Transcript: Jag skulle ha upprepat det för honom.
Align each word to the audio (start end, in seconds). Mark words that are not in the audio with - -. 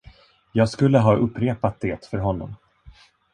Jag 0.51 0.69
skulle 0.69 0.99
ha 0.99 1.15
upprepat 1.15 1.79
det 1.79 2.05
för 2.05 2.17
honom. 2.17 2.55